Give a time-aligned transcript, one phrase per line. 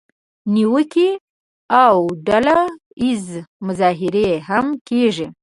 [0.53, 1.09] نیوکې
[1.83, 1.95] او
[2.27, 2.57] ډله
[3.01, 5.27] اییزه مظاهرې هم کیږي.